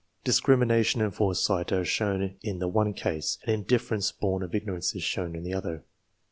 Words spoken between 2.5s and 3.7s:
the one case, an